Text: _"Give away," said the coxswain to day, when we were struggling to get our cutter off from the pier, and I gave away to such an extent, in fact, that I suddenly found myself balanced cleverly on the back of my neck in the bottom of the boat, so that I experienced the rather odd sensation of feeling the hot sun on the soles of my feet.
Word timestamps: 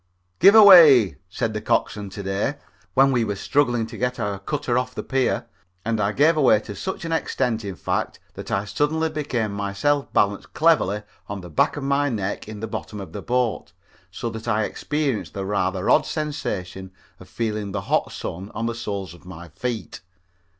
_"Give 0.39 0.55
away," 0.55 1.17
said 1.29 1.53
the 1.53 1.61
coxswain 1.61 2.09
to 2.09 2.23
day, 2.23 2.55
when 2.95 3.11
we 3.11 3.23
were 3.23 3.35
struggling 3.35 3.85
to 3.85 3.99
get 3.99 4.19
our 4.19 4.39
cutter 4.39 4.75
off 4.75 4.95
from 4.95 4.95
the 5.03 5.07
pier, 5.07 5.45
and 5.85 6.01
I 6.01 6.11
gave 6.11 6.35
away 6.35 6.59
to 6.61 6.73
such 6.75 7.05
an 7.05 7.11
extent, 7.11 7.63
in 7.63 7.75
fact, 7.75 8.19
that 8.33 8.49
I 8.51 8.65
suddenly 8.65 9.13
found 9.25 9.53
myself 9.53 10.11
balanced 10.11 10.55
cleverly 10.55 11.03
on 11.29 11.41
the 11.41 11.51
back 11.51 11.77
of 11.77 11.83
my 11.83 12.09
neck 12.09 12.47
in 12.47 12.61
the 12.61 12.67
bottom 12.67 12.99
of 12.99 13.13
the 13.13 13.21
boat, 13.21 13.73
so 14.09 14.31
that 14.31 14.47
I 14.47 14.63
experienced 14.63 15.35
the 15.35 15.45
rather 15.45 15.87
odd 15.87 16.07
sensation 16.07 16.89
of 17.19 17.29
feeling 17.29 17.71
the 17.71 17.81
hot 17.81 18.11
sun 18.11 18.49
on 18.55 18.65
the 18.65 18.73
soles 18.73 19.13
of 19.13 19.23
my 19.25 19.49
feet. 19.49 20.01